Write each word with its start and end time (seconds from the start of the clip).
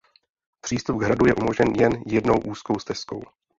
Přístup 0.61 0.99
k 0.99 1.01
hradu 1.01 1.25
je 1.25 1.35
umožněn 1.35 1.67
jen 1.75 1.91
jednou 2.07 2.39
úzkou 2.39 2.79
stezkou. 2.79 3.21